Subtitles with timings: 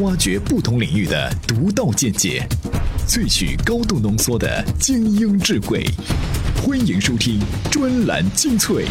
[0.00, 2.46] 挖掘不同领域的独到见解，
[3.08, 5.82] 萃取高度浓缩的精英智慧。
[6.62, 8.84] 欢迎收听专栏精粹。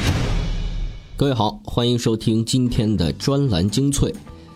[1.16, 4.12] 各位好，欢迎收听今天的专栏精粹。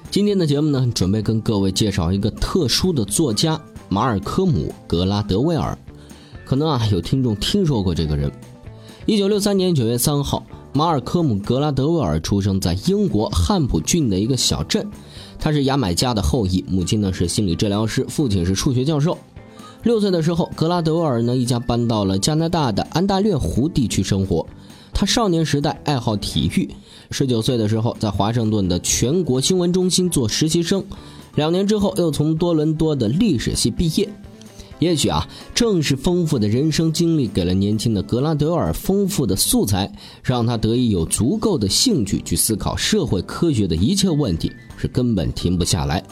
[0.09, 5.77] 今天的节目呢，准备跟各位介绍一个特殊的作家马尔科姆·格拉德威尔。
[6.45, 8.31] 可能啊，有听众听说过这个人。
[9.05, 10.43] 一九六三年九月三号，
[10.73, 14.83] 马尔科姆·格拉德威尔出生在英国汉普郡的一个小镇。
[15.39, 19.17] 他是牙买加的后裔，母亲呢是心理治疗师，父亲是数学教授。
[19.83, 24.45] 六岁的时候，格拉德威尔呢一家搬到了加拿大的安大略湖地区生活。
[24.93, 26.69] 他少年时代爱好体育，
[27.11, 30.83] 十九岁的时候在华盛顿的全国新闻中心做实习生，
[31.35, 34.09] 两年之后又从多伦多的历史系毕业。
[34.79, 39.91] 也许啊，正是丰富的人生经历给了年轻的格拉德尔丰富的素材，
[40.23, 46.03] 让他得以有足够的兴趣去思考社会科学的一切问题，是根本停不下来。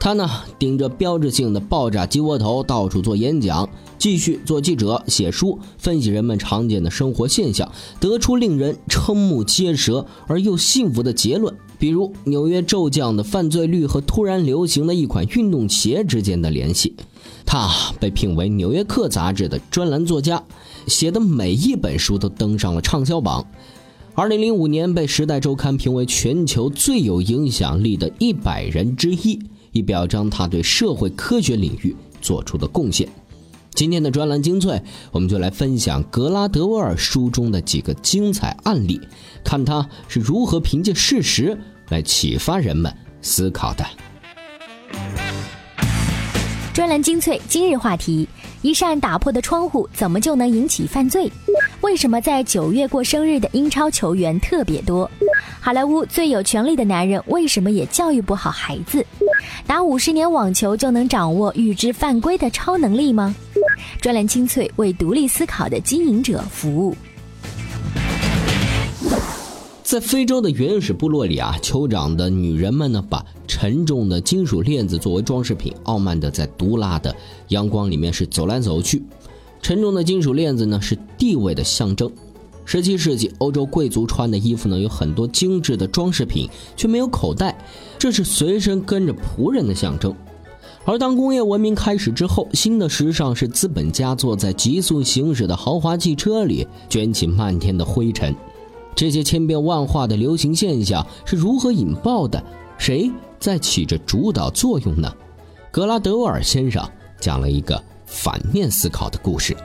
[0.00, 0.28] 他呢，
[0.58, 3.68] 顶着标志性的爆炸鸡窝头，到处做演讲，
[3.98, 11.54] 继续做记者、写书，分析人们常见的生活现象，得出令人瞠目结舌而又幸福的结论。
[11.78, 16.96] 比如，纽约骤降的犯罪率和突然流行的一款运动鞋之间的联系。
[17.44, 20.42] 他被聘为《纽约客》杂志的专栏作家，
[20.86, 23.46] 写的每一本书都登上了畅销榜。
[24.14, 29.38] 2005年被《时代周刊》评为全球最有影响力的一百人之一，
[29.72, 33.08] 以表彰他对社会科学领域做出的贡献。
[33.74, 39.00] 今天的专栏精粹，我们就来分享格拉德威尔书中的几个精彩案例，
[39.42, 44.11] 看他是如何凭借事实来启发人们思考的。
[46.72, 48.26] 专栏精粹今日话题：
[48.62, 51.30] 一扇打破的窗户怎么就能引起犯罪？
[51.82, 55.10] 为什么在九月过生日的英超球员特别多？
[55.60, 59.04] 好莱坞最有权力的男人为什么也教育不好孩子？
[59.66, 63.34] 打五十年网球就能掌握预知犯规的超能力吗？
[64.00, 66.96] 专栏精粹为独立思考的经营者服务。
[69.92, 77.14] 在非洲的原始部落里啊，酋长的女人们呢，把沉重的金属链子作为装饰品，傲慢的在毒辣的
[77.48, 79.02] 阳光里面是走来走去。
[79.60, 82.10] 沉重的金属链子呢，是地位的象征。
[82.64, 87.54] 十七世纪，欧洲贵族穿的衣服呢，有很多精致的装饰品，却没有口袋，
[87.98, 90.16] 这是随身跟着仆人的象征。
[90.86, 98.34] 而当工业文明开始之后，新的时尚是资本家坐在急速行驶的豪华汽车里，卷起漫天的灰尘。
[98.94, 102.42] 这些千变万化的流行现象是如何引爆的？
[102.78, 105.12] 谁在起着主导作用呢？
[105.70, 106.86] 格拉德沃尔先生
[107.18, 109.56] 讲了一个反面思考的故事。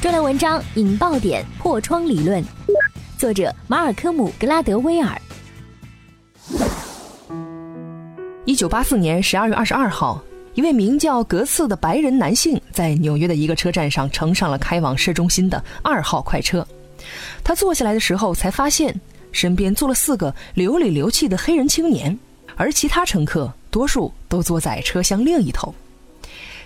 [0.00, 2.42] 专栏文章《引爆点破窗理论》，
[3.18, 5.20] 作者马尔科姆·格拉德威尔。
[8.44, 10.22] 一九八四年十二月二十二号，
[10.54, 16.64] 一位名叫格茨的白人男性在纽约的一个车站上乘上了开往市中心的二号快车。
[17.46, 18.92] 他坐下来的时候，才发现
[19.30, 22.18] 身边坐了四个流里流气的黑人青年，
[22.56, 25.72] 而其他乘客多数都坐在车厢另一头。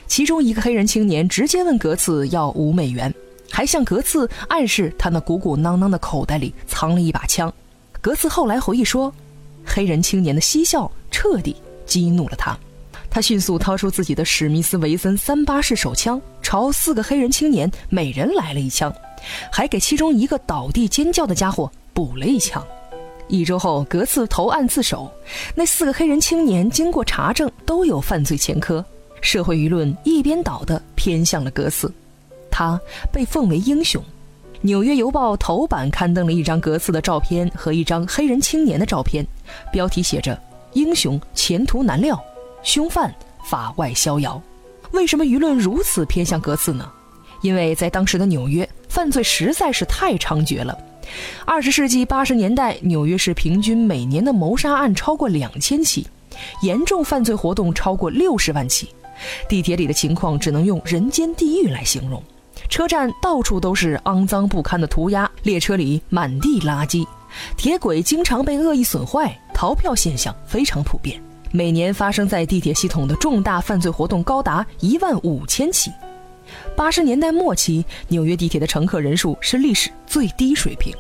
[0.07, 3.15] 其中一个黑人青年直接问格茨要五美元，
[3.51, 7.53] 还向格茨暗示他那鼓鼓囊囊的口袋里藏了一把枪。
[8.01, 9.13] 格茨后来回忆说，
[9.63, 11.55] 黑人青年的嬉笑彻底
[11.85, 12.59] 激怒了他，
[13.11, 18.91] 他迅速掏出自己的史密斯维森三八式手枪，朝四个黑人青年每人来了一枪。
[19.51, 22.65] 还给其中一个倒地尖叫的家伙补了一枪。
[23.29, 25.09] 一周后，格茨投案自首。
[25.55, 28.85] 那四个黑人青年经过查证，都有犯罪前科。
[29.21, 31.93] 社会舆论一边倒的偏向了格茨，
[32.51, 32.81] 他
[33.13, 34.03] 被奉为英雄。
[34.63, 39.25] 《纽约邮报》头版刊登了一张格茨的照片和一张黑人青年的照片，
[39.73, 40.37] 标题写着
[40.75, 42.21] ：“英雄前途难料，
[42.63, 43.15] 凶犯
[43.45, 44.43] 法外逍遥。”
[44.93, 46.91] 为什么舆论如此偏向格茨呢？
[47.43, 48.69] 因为在当时的纽约。
[48.91, 50.77] 犯罪实在是太猖獗了。
[51.47, 56.07] 二十世纪八十年代，纽约市平均每年的谋杀案超过两千起，
[56.63, 58.89] 严重犯罪活动超过六十万起。
[59.49, 62.23] 地铁里的情况只能用人间地狱来形容。
[62.69, 67.07] 车站到处都是肮脏不堪的涂鸦，列车里满地垃圾，
[67.57, 71.21] 铁轨经常被恶意损坏，逃票现象非常普遍。
[71.53, 75.91] 每年发生在地铁系统的重大犯罪活动高达一万五千起。
[76.77, 80.95] 八十年代末期，纽约地铁的乘客人数是历史最低水平。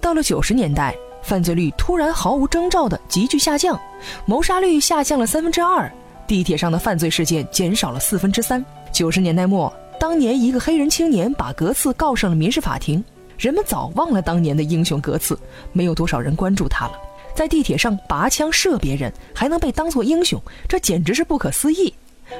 [0.00, 3.78] 到了九十年代，犯罪率突然毫无征兆的急剧下降，
[4.26, 5.90] 谋杀率下降了三分之二，
[6.26, 8.64] 地铁上的犯罪事件减少了四分之三。
[8.92, 13.02] 九十年代末，当年一个黑人青年把格茨告上了民事法庭，
[13.36, 15.38] 人们早忘了当年的英雄格茨，
[15.72, 16.92] 没有多少人关注他了。
[17.34, 21.92] 在地铁上拔枪射别人，还能被当作英雄，这简直是不可思议。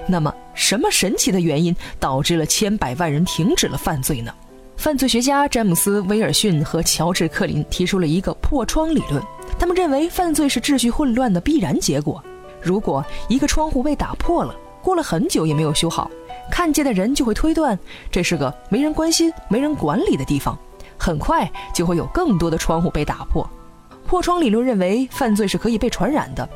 [0.06, 4.32] 那么，什么神奇的原因导致了千百万人停止了犯罪呢？
[4.76, 9.23] 犯罪学家詹姆斯·威尔逊和乔治·克林提出了一个破窗理论。
[9.58, 12.23] 他们认为，犯罪是秩序混乱的必然结果。
[12.62, 16.08] 如果一个窗户被打破了，过了很久也没有修好，
[16.50, 17.76] 看见的人就会推断
[18.11, 20.56] 这是个没人关心、没人管理的地方。
[20.96, 23.49] 很快就会有更多的窗户被打破。
[24.06, 26.49] 破窗理论认为，犯罪是可以被传染的，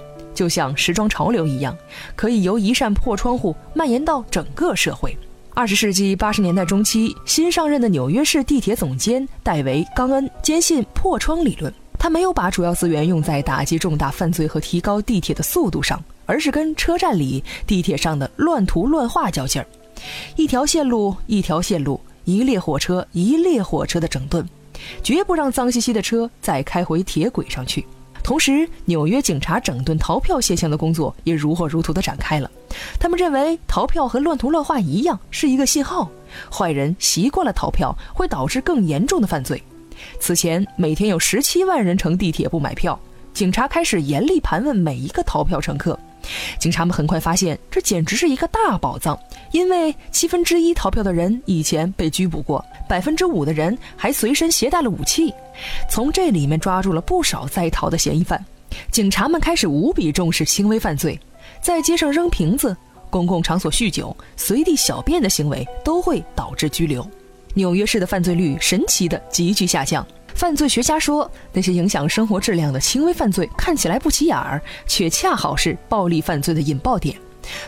[0.42, 1.72] 就像时装潮流一样，
[2.16, 5.16] 可以由一扇破窗户蔓延到整个社会。
[5.54, 11.72] 二十世纪八十年代中期，新上任的纽约市地铁总监戴维·冈恩坚信破窗理论。
[11.96, 19.68] 他没有把主要资源用在打击重大犯罪和提高地铁的速度上，而是跟车站里地铁上的乱涂乱画较劲儿。
[20.34, 24.44] 一条线路，一条线路，一列火车，一列火车的整顿，
[25.04, 27.86] 绝不让脏兮兮的车再开回铁轨上去。
[28.22, 32.50] 同时，纽约警察整顿逃票现象的工作也如火如荼地展开了。
[32.98, 36.08] 他们认为，逃票和乱涂乱画一样，是一个信号，
[36.50, 39.62] 坏人习惯了逃票会导致更严重的犯罪。
[40.20, 42.98] 此前，每天有十七万人乘地铁不买票，
[43.34, 45.98] 警察开始严厉盘问每一个逃票乘客。
[46.58, 49.18] 警察们很快发现，这简直是一个大宝藏，
[49.50, 55.32] 因为七分之一逃票的人以前被拘捕过，百分之五的人还随身携带了武器，
[55.90, 58.42] 从这里面抓住了不少在逃的嫌疑犯。
[58.90, 61.18] 警察们开始无比重视轻微犯罪，
[61.60, 62.76] 在街上扔瓶子、
[63.10, 67.06] 公共场所酗酒、随地小便的行为都会导致拘留。
[67.54, 70.06] 纽约市的犯罪率神奇的急剧下降。
[70.34, 77.16] 犯罪学家说，那些影响生活质量的轻微犯罪看起来不起眼儿，却恰好是暴力犯罪的引爆点。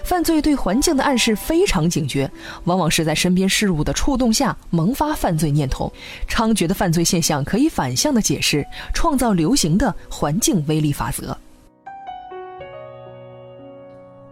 [0.04, 2.30] 犯罪对环境的暗示非常警觉，
[2.64, 5.92] 往往是在身边事物的触动下萌发犯罪念头。
[6.28, 11.36] 猖獗的犯罪现象可以反向的解释创造流行的环境威力法则。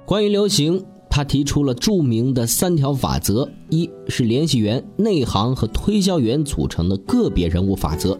[0.05, 0.85] 关于流行，
[1.15, 8.17] 他提出了著名的三条法则：一是联系员、内行和推销员组成的个别人物法则；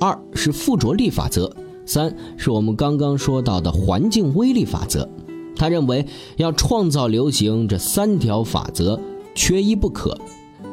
[0.00, 1.48] 二是附着力法则；
[1.86, 5.08] 三是我们刚刚说到的环境威力法则。
[5.54, 6.04] 他认为，
[6.36, 8.98] 要创造流行，这三条法则
[9.36, 10.18] 缺一不可。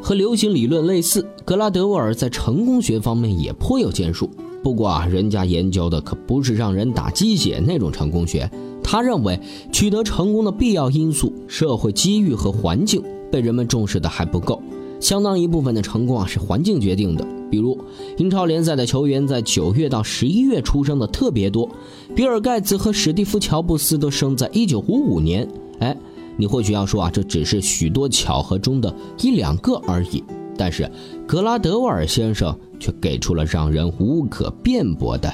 [0.02, 4.28] 和流行理论类似，格拉德沃尔在成功学方面也颇有建树。
[4.64, 8.50] 不过啊，人家研究的可不是让人打鸡血那种成功学。
[8.92, 9.40] 他认为，
[9.72, 13.02] 取得成功的必要因素——社会机遇和环境，
[13.32, 14.62] 被人们重视的还不够。
[15.00, 17.26] 相当一部分的成功啊，是环境决定的。
[17.50, 17.80] 比如，
[18.18, 21.70] 英超联赛的球员在九月到十一月出生的特别多，
[22.14, 25.48] 比尔盖茨和史蒂夫乔布斯都生在一九五五年。
[25.80, 25.96] 哎，
[26.36, 30.22] 你或许要说啊，这只是许多巧合中的一两个而已。
[30.58, 30.92] 但是，
[31.26, 35.34] 格拉德沃尔先生却给出了让人无可辩驳的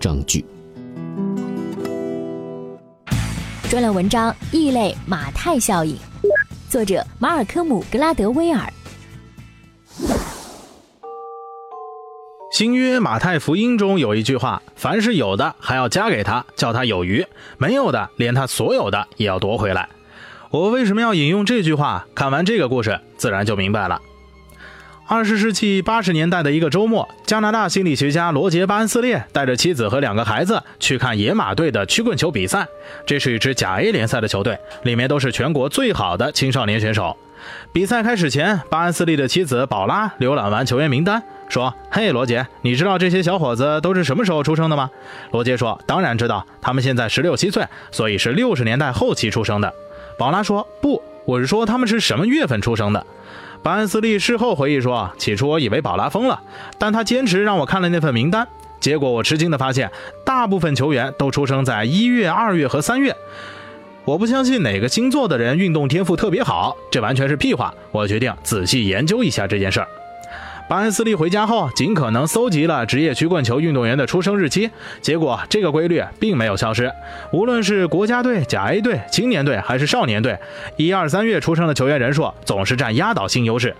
[0.00, 0.42] 证据。
[3.70, 5.96] 专栏文章《异类马太效应》，
[6.68, 8.70] 作者马尔科姆·格拉德威尔。
[12.52, 17.24] 新约马太福音中有一句话：“凡是有的，还要加给他，叫他有余；
[17.56, 19.88] 没有的，连他所有的也要夺回来。”
[20.52, 22.06] 我为什么要引用这句话？
[22.14, 24.00] 看完这个故事，自然就明白了。
[25.06, 32.66] 二十世纪八十年代的一个周末，加拿大心理学家罗杰·巴恩斯列带着妻子和两个孩子去看野马队的曲棍球比赛。
[33.06, 37.14] 这是一支甲 A 联赛的球队，里面都是全国最好的青少年选手。
[37.70, 44.90] 比赛开始前，巴恩斯利的妻子宝拉浏览完球员名单，说：“嘿，罗杰，你知道这些小伙子都是什么时候出生的吗？”
[45.32, 49.70] 罗杰说：“当然知道，他们现在十六七岁，所以是六十年代后期出生的。”
[50.18, 53.06] 宝拉说：“不，我是说他们是什么月份出生的。”
[53.64, 56.38] 班斯利事后回忆说：“起初我以为宝拉疯了，
[56.78, 58.46] 但他坚持让我看了那份名单，
[58.78, 59.90] 结果我吃惊地发现，
[60.22, 63.16] 大部分球员都出生在一月、二月和三月。”
[64.04, 67.72] 我不相信哪个星座的人运动天赋特别好，这完全是屁话。
[67.90, 69.88] 我决定仔细研究一下这件事儿。
[70.66, 74.70] 巴恩斯利回家后，尽可能搜集了职业曲棍球运动员的出生日期，
[75.02, 76.90] 结果这个规律并没有消失。
[77.32, 80.38] 无论是国家队、甲 A 队、青年队还是少年队，
[80.78, 83.76] 一二三月出生的球员人数总是占压倒性优势。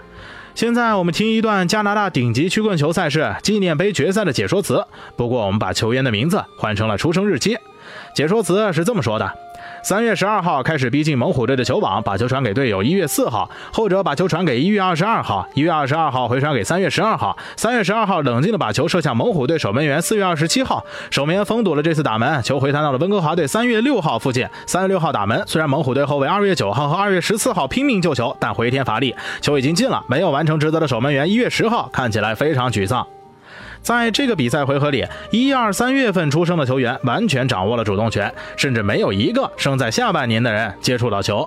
[0.54, 4.84] 现在我们听一段加拿大顶级曲棍球赛事纪念杯决赛的解说词，
[5.16, 7.56] 不过我们把球员的名字换成了出生日期。
[8.14, 9.32] 解说词是这么说的。
[9.84, 12.82] 三月十二号开始逼近猛虎队的球网，把球传给队友。
[12.82, 15.46] 一月四号，后者把球传给一月二十二号。
[15.52, 17.36] 一月二十二号回传给三月十二号。
[17.54, 20.00] 三月十二号冷静的把球射向猛虎队守门员。
[20.00, 24.48] 四月二十七号，守门员封堵了这次打门，球回弹到了温哥华队三月六号附近。
[24.66, 30.02] 三月六号打门，虽然猛虎队后卫二月九号和二月十四号拼命救球，但回天乏力，球已经进了。
[30.08, 33.06] 没有完成职责的守门员一月十号看起来非常沮丧。
[33.84, 41.46] 在这个比赛回合里，一二三月份出生的球员完全掌握了主动权，甚至没有一个生在下半年的人接触到球。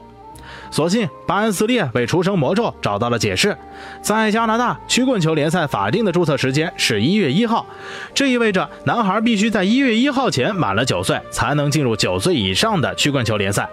[0.69, 3.57] 所幸巴恩斯利为出生魔咒找到了解释，
[4.01, 7.65] 在加拿大曲棍球联赛法定的注册时间是一月一号，
[8.13, 13.67] 这意味着男孩必须在一月一号前满了九岁，才能进入九岁以上的曲棍球联赛。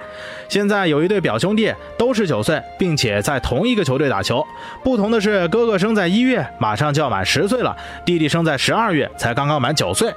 [0.48, 4.44] 现在有一对表兄弟都是九岁，并且在同一个球队打球，
[4.82, 10.12] 不同的是哥哥生在一月，马上就要满十岁了，弟弟生在十二月，才刚刚满九岁。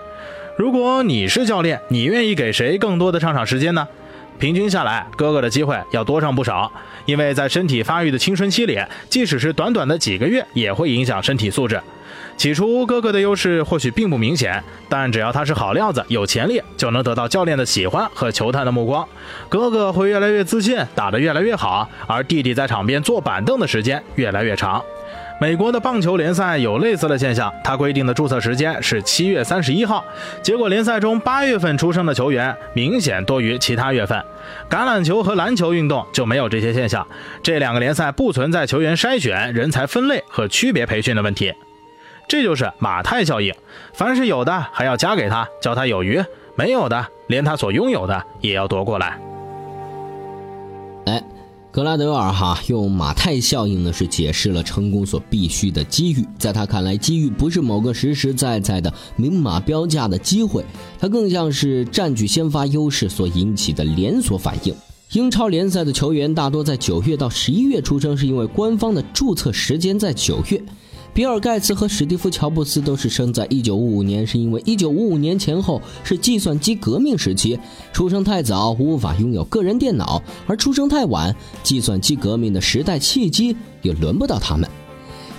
[0.58, 3.88] 如果你是教练，你愿意给谁更多的上场时间呢？
[4.40, 6.72] 平均下来，哥哥的机会要多上不少，
[7.06, 8.80] 因为在身体发育的青春期里，
[9.10, 11.82] 即使是短短的几个月，也会影响身体素质。
[12.38, 19.08] 起初，哥哥的优势或许并不明显，但只要他是好料子、有潜力，就能得到教练的喜欢和球探的目光。
[19.50, 24.84] 哥哥会越来越自信，打得越来越好，而弟弟在场边坐板凳的时间越来越长。
[25.40, 30.04] 美国的棒球联赛有类似的现象，它规定的注册时间是七月三十一号，
[30.42, 34.18] 结果联赛中八月份出生的球员明显多于其他月份。
[34.68, 37.08] 橄榄球和篮球运动就没有这些现象，
[37.44, 41.54] 这两个联赛不存在球员筛选、人才分类和区别培训的问题。
[42.28, 43.54] 这就是马太效应，
[43.94, 46.24] 凡是有的还要加给他，叫他有余；
[46.56, 49.20] 没有的，连他所拥有的也要夺过来。
[51.06, 51.22] 哎。
[51.78, 56.26] 格拉德尔哈用马太效应呢，是解释了成功所必须的机遇。
[56.40, 60.66] 在他看来，机遇不是某个实实在在的明码标价的机会，
[60.98, 64.74] 它更像是占据先发优势所引起的连锁反应。
[65.12, 70.60] 英超联赛的球员大多在九月到十一月出生，是因为官方的注册时间在九月。
[71.18, 77.60] 比尔盖茨和史蒂夫乔布斯都是生在一九五五年，是因为一九五五年前后是计算机革命时期，
[77.92, 84.70] 出生太早无法拥有个人电脑，而出生太晚，计算机革命的时代契机也轮不到他们。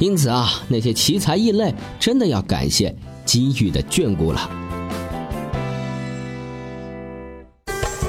[0.00, 2.92] 因此啊，那些奇才异类真的要感谢
[3.25, 4.50] 机遇的眷顾了。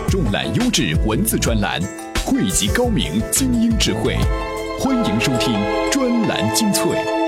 [0.10, 1.80] 重览优质文字专栏，
[2.26, 4.18] 汇集高明精英智慧，
[4.80, 5.54] 欢迎收听
[5.92, 7.19] 专栏精粹。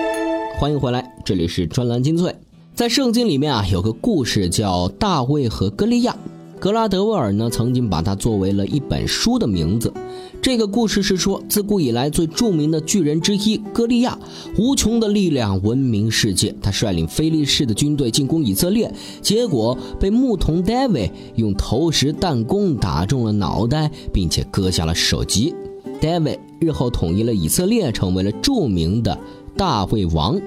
[0.62, 2.36] 欢迎回来，这里是专栏精粹。
[2.76, 6.16] 在圣经里面啊，有个故事叫大卫和歌利亚。
[6.60, 9.92] 格拉德威尔呢，曾经把它作为了一本书的名字。
[10.40, 14.16] 这个故事是说，自古以来最著名的巨人之一歌利亚，
[14.56, 16.56] 无穷的力量闻名世界。
[16.62, 25.56] 他率领非利士的军队进攻以色列，结果被牧童大卫用投石弹弓打中了脑袋，并且割下了首级。
[26.00, 29.18] 大卫日后统一了以色列，成为了著名的。
[29.58, 30.40] 大卫王，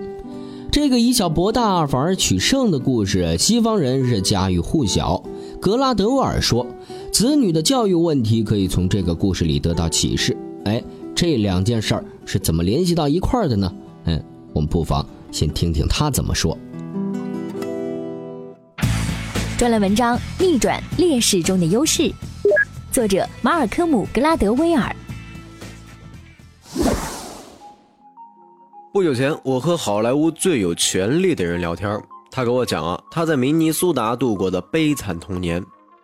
[0.72, 5.22] 这个以小博大反而取胜的故事，西方人是家喻户晓。
[5.60, 6.66] 格拉德沃尔说，
[7.12, 10.36] 子女的教育问题可以从这个故事里得到启示。
[10.64, 10.82] 哎，
[11.14, 13.72] 这两件事儿是怎么联系到一块儿的呢？
[14.06, 16.58] 嗯，我们不妨先听听他怎么说。
[19.56, 22.12] 专栏文章：逆转劣势中的优势，
[22.90, 24.94] 作者马尔科姆·格拉德威尔。
[28.94, 35.60] 不久前，我和好莱坞最有权力的人聊天，他跟我讲啊，他在明尼苏达度过的悲惨童年。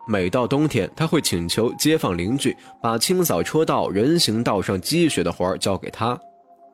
[0.08, 6.18] 每到冬天，他会请求街坊邻居把清扫车道、人行道上积雪的活儿交给他。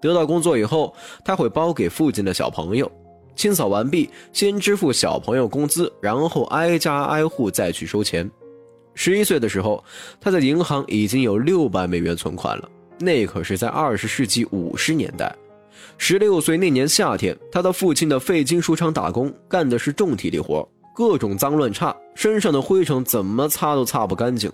[0.01, 0.91] 得到工作以后，
[1.23, 2.91] 他会包给附近的小朋友。
[3.35, 8.27] 清扫完毕，先支付小朋友工资，然后挨家挨户再去收钱。
[8.95, 9.85] 十一岁的时候，
[10.19, 12.67] 他在银行已经有六百美元存款了，
[13.01, 15.31] 那可是在二十世纪五十年代。
[15.99, 24.51] 十六岁那年夏天，他到父亲的废金属厂打工，干的是重体力活，各种脏乱差，身上的灰尘怎么擦都擦不干净。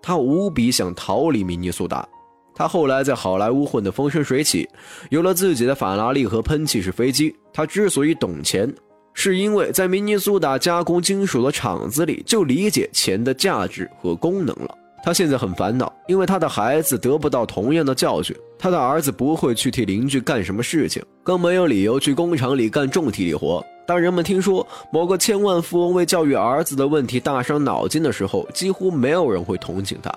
[0.00, 2.06] 他无比想逃离明尼苏达。
[2.54, 4.66] 他后来在好莱坞混得风生水起，
[5.10, 7.34] 有了自己的法拉利和喷气式飞机。
[7.52, 8.74] 他之所以懂钱，
[9.12, 14.74] 是因为在明尼苏达加工金属的厂子里就理解钱的价值和功能了。
[15.04, 18.34] 他现在很烦恼，因为他的孩子得不到同样的教训。
[18.58, 23.64] 他的儿子不会去替邻居干什么事情，更没有理由去工厂里干重体力活。
[23.86, 30.12] 当人们听说某个千万富翁为教育儿子的问题大伤脑筋的时候，几乎没有人会同情他。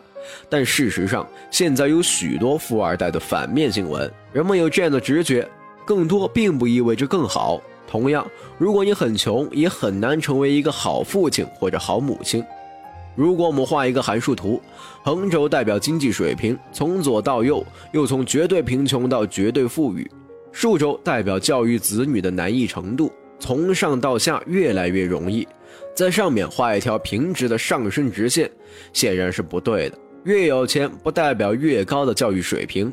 [0.50, 4.12] 但事实上，现在有许多富二代的反面新闻。
[4.34, 5.48] 人们有这样的直觉：
[5.86, 7.62] 更多并不意味着更好。
[7.88, 8.26] 同样，
[8.58, 12.44] 如果你很穷，也很难成为一个好父亲或者好母亲。
[13.16, 14.62] 如果我们画一个函数图，
[15.04, 20.06] 横轴代表经济水平，从左到右，又从绝对贫穷到绝对富裕；
[20.52, 25.48] 竖轴代表教育子女的难易程度，从上到下越来越容易。
[25.96, 28.50] 在上面画一条平直的上升直线，
[28.94, 29.98] 显然是不对的。
[30.24, 32.92] 越有钱不代表越高的教育水平。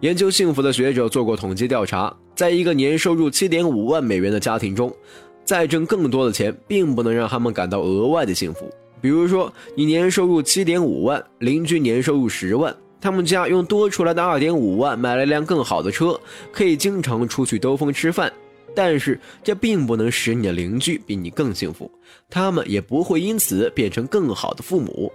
[0.00, 4.92] 研究幸福的学者做过统计调查，在一个年收入七点五万美元的家庭中。
[5.44, 8.70] 再挣更多的钱，并不能让他们感到额外的幸福。
[9.00, 16.18] 比如说，你年收入七点五万，邻居年收入十万，他们家用多出来的二点五万买了一辆更好的车，
[16.52, 18.32] 可以经常出去兜风吃饭。
[18.74, 21.90] 但是这并不能使你的邻居比你更幸福，
[22.30, 25.12] 他们也不会因此变成更好的父母。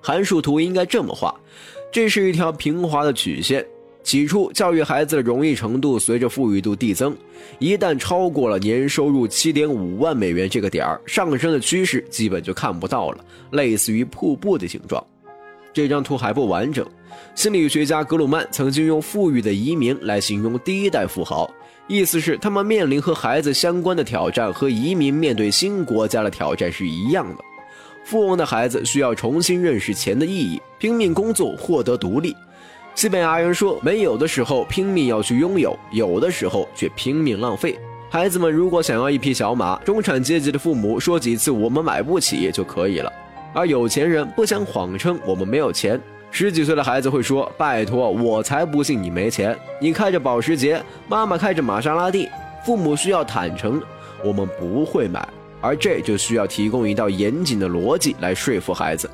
[0.00, 1.34] 函数图应该这么画，
[1.90, 3.64] 这是一条平滑的曲线。
[4.06, 7.12] 起初，教育孩子的容易程度随着富裕度递增，
[7.58, 15.04] 一旦超过了年收入七点五万美元这个点儿，上升的趋势基本就看不到了，类似于瀑布的形状。
[15.72, 16.86] 这张图还不完整。
[17.34, 21.50] 心理学家格鲁曼曾经用“富裕的移民”来形容第一代富豪，
[21.88, 27.42] 意思是他们面临和孩子相关的挑战和移民面对新国家的挑战是一样的。
[28.04, 32.32] 富翁的孩子需要重新认识钱的意义，拼命工作获得独立。
[32.96, 43.12] 西班牙人说：“没有的时候拼命要去拥有，有的时候却拼命浪费。”孩子们如果想要一匹小马，中产阶级的父母说几次“我们买不起”就可以了；
[43.52, 46.00] 而有钱人不想谎称“我们没有钱”。
[46.32, 49.54] 十几岁的孩子会说：“拜托，我才不信你没钱！
[49.78, 52.26] 你开着保时捷，妈妈开着玛莎拉蒂。”
[52.64, 53.78] 父母需要坦诚
[54.24, 55.28] ：“我们不会买。”
[55.60, 59.10] 而这就需要提供一道严谨的逻辑来说服孩子。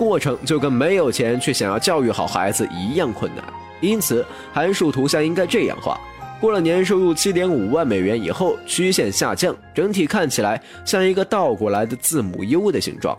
[0.00, 3.44] 过程就跟没有钱却想要教育好孩子一样困难，
[3.82, 6.00] 因此函数图像应该这样画：
[6.40, 13.14] 过了年收入七点五万美元以后，曲线下降，整体看起来像一个倒过来的字母 U 的形状。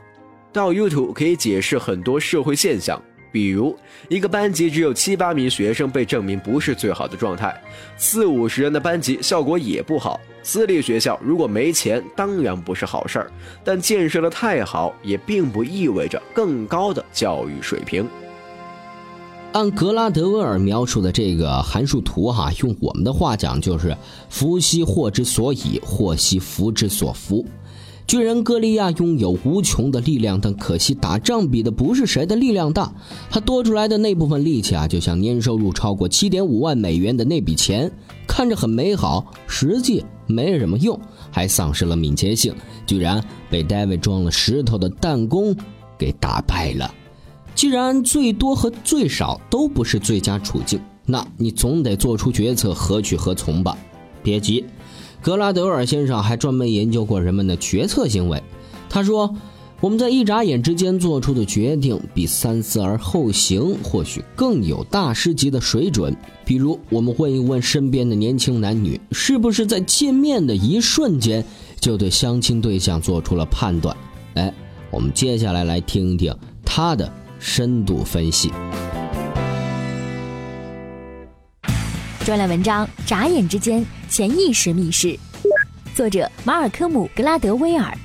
[0.51, 2.99] 倒 U 图可以解释很多社会现象，
[3.31, 3.77] 比如
[4.09, 7.55] 一个班级只有七八名学生被证明不是最好的状态，
[7.95, 10.19] 四五十人的班级效果也不好。
[10.43, 13.31] 私立学校如果没钱，当然不是好事儿，
[13.63, 18.07] 但建设的太好，也并不意味着更高的教育水平。
[19.53, 23.95] 按格拉德威尔描述的这个函数图，哈，用我们的话讲就是
[24.29, 27.45] “福兮祸之所以，祸兮福之所伏”。
[28.11, 32.93] 巨人歌利亚拥有无穷的力量，但可惜打仗比的不是谁的力量大，
[33.29, 37.89] 他多出来的那部分力气啊，就像年收入超过七点五万美元的那笔钱，
[38.27, 40.99] 看着很美好，实际没什么用，
[41.31, 42.53] 还丧失了敏捷性，
[42.85, 45.55] 居然被大卫装了石头的弹弓
[45.97, 46.93] 给打败了。
[47.55, 53.77] 既然最多和最少都不是最佳处境，那你总得做出决策，何去何从吧？
[54.21, 54.65] 别急。
[55.21, 58.41] 格拉德尔先生还专门研究过人们的决策行为。
[58.89, 59.35] 他说
[59.79, 66.15] ：“我们在一眨眼之间做出的决定，比三思而后行或许更有大师级的水准。
[66.43, 71.45] 比如，我们问一问身边的年轻男女，是不是在见面的一瞬间
[71.79, 73.95] 就对相亲对象做出了判断？
[74.33, 74.53] 哎，
[74.89, 78.51] 我们接下来来听听他的深度分析。”
[82.23, 85.17] 专栏文章：眨眼之间，潜意识密室。
[85.95, 87.97] 作者：马尔科姆·格拉德威尔。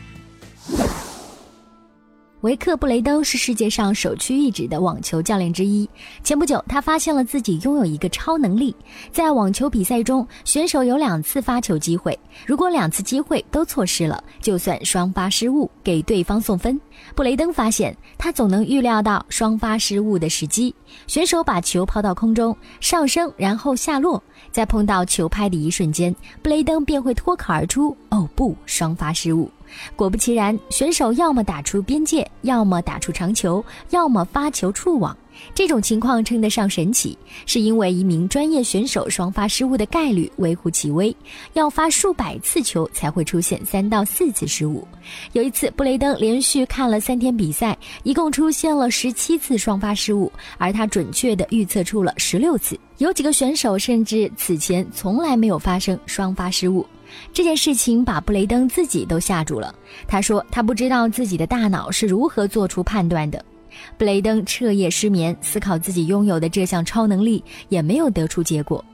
[2.47, 5.89] 维克·布雷登是世界上首屈一指的网球教练之一。
[6.23, 8.73] 前不久，他发现了自己拥有一个超能力：
[9.11, 16.81] 在网球比赛中，选手有两次发球机会，如果两次机会都错失了，就算双发失误，给对方送分。
[17.17, 20.73] 布雷登发现，他总能预料到双发失误的时机。
[21.09, 29.51] 选手把球抛到空中，上升然后下落，在碰到球拍的一瞬间，布雷登便会脱口而出：“哦不，双发失误。”
[29.95, 35.17] 果不其然，选手要么打出边界，要么打出长球，要么发球触网。
[35.55, 41.15] 这种情况称得上神奇，是因为一名专业选手双发失误的概率微乎其微，
[41.53, 44.89] 要发数百次球才会出现三到四次失误。
[45.35, 52.79] 有一次，布雷登连续看了三天比赛，一共出现了十七次双发失误，而他准确地预测出了十六次。
[52.97, 56.87] 有几个选手甚至此前从来没有发生双发失误。
[57.33, 59.75] 这件事情把布雷登自己都吓住了。
[60.07, 63.45] 他说：“他不知道自己的大脑是如何做出判断的。”
[63.99, 68.85] 布雷登彻夜失眠，思考自己拥有的这项超能力，也没有得出结果。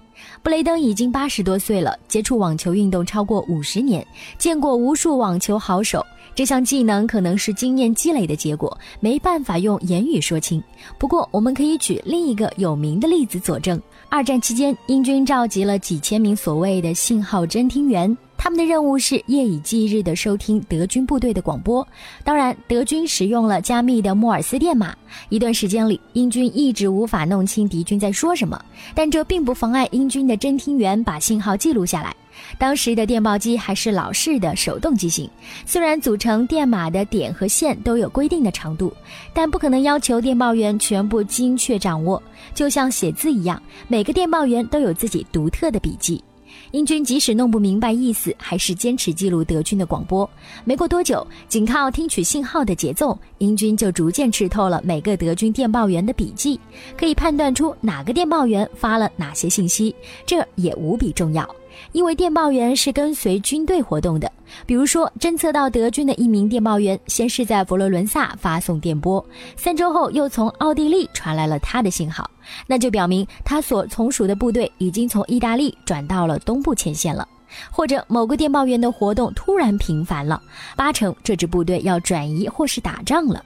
[0.43, 4.07] 布雷登已经八十多岁了，接触网球运动超过五十年，
[4.39, 6.05] 见过无数网球好手。
[6.35, 10.63] 这项技能可能是经验积累的结果，没办法用言语说清。
[10.99, 13.81] 不过，我们可以举另一个有名的例子佐证。
[14.09, 21.87] 二战期间，英军召集了几千名所谓的信号侦听员，他们的任务是夜以继日地收听德军部队的广播。
[22.25, 24.95] 当然，德军使用了加密的莫尔斯电码。
[25.29, 28.59] 一段时间里，英军一直无法弄清敌军在说什么，
[28.95, 32.15] 但这并不妨碍英军的侦听员把信号记录下来。
[32.59, 35.29] 当时的电报机还是老式的手动机型，
[35.67, 38.93] 虽然组成电码的点和线都有规定的长度，
[39.33, 42.23] 但不可能要求电报员全部精确掌握。
[42.55, 46.23] 就像写字一样，每个电报员都有自己独特的笔记。
[46.71, 50.29] 英军即使弄不明白意思，还是坚持记录德军的广播。
[50.65, 56.59] 没过多久，仅靠听取信号的节奏，英军就逐渐吃透了每个德军电报员的笔记，
[56.97, 61.47] 可以判断出哪个电报员发了哪些信息，这也无比重要。
[61.93, 64.31] 因为电报员是跟随军队活动的，
[64.67, 69.25] 比如说侦测到德军的一名电报员，先是在佛罗伦萨发送电波，
[69.57, 72.31] 三周后又从奥地利传来了他的信号，
[72.67, 77.27] 那就表明他所从属的部队已经从意大利转到了东部前线了。
[77.71, 80.41] 或者某个电报员的活动突然频繁了，
[80.75, 83.45] 八成这支部队要转移或是打仗了。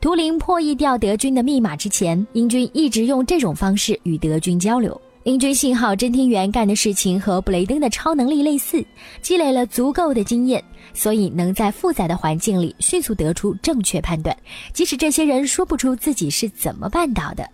[0.00, 4.98] 图灵破译掉德军的密码之前，英军一直用这种方式与德军交流。
[5.24, 8.84] 英军信号侦听员干的事情和布雷登的超能力类似，
[9.20, 10.62] 积累了足够的经验，
[10.94, 14.36] 所以能在复杂的环境里迅速得出正确判断，
[14.74, 17.48] 即使这些人说不出自己是怎么办到的。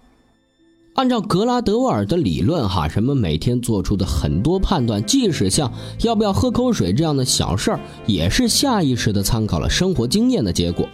[0.94, 10.88] 按照格拉德沃尔的理论，哈，人们每天做出的很多判断，即使像要不要喝口水这样的小事儿，也是下意识的参考了生活经验的结果。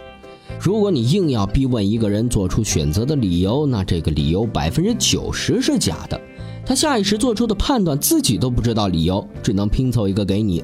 [0.59, 6.19] 如果你硬要逼问一个人做出选择的理由，那这个理由百分之九十是假的。
[6.65, 10.63] 他下意识做出的判断，自己都不知道理由，只能拼凑一个给你。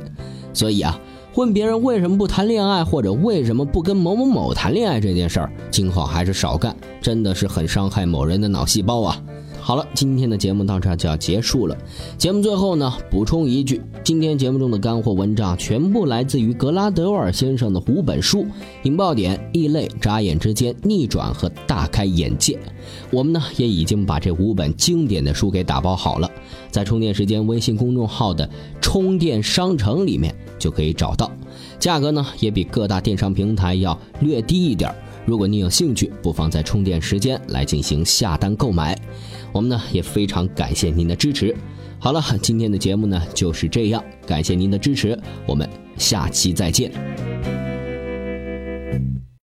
[0.54, 1.00] 所以啊，
[1.36, 9.22] 问别人为什么不谈恋爱，或者为什么不跟某某某谈恋爱这件事儿，今后还是少干，真的是很伤害某人的脑细胞啊。
[9.64, 11.78] 好了，今天的节目到这就要结束了。
[12.18, 18.44] 节目最后呢，补充一句：今天节目中的干货文章全部来自于格拉德沃尔先生的五本书，
[18.84, 22.54] 《引爆点》《异类》《眨眼之间》《逆转》和《大开眼界》。
[23.12, 26.30] 我们呢也已经把这五本经典的书给打包好了，
[26.72, 28.50] 在充电时间微信公众号的
[28.82, 31.32] 充电商城里面就可以找到，
[31.80, 34.94] 价格呢也比各大电商平台要略低一点。
[35.26, 38.98] 如果您有兴趣，不妨在充电时间来进行下单购买。
[39.54, 41.56] 我们呢也非常感谢您的支持。
[42.00, 47.31] 好了，今天的节目呢就是这样，感谢您的支持，我们下期再见。